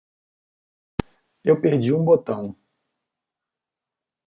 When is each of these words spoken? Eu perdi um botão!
Eu 1.43 1.61
perdi 1.61 1.93
um 1.93 2.03
botão! 2.03 2.55